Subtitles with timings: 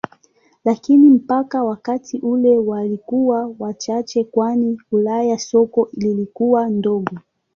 [0.65, 7.11] Lakini mpaka wakati ule walikuwa wachache kwani Ulaya soko lilikuwa dogo.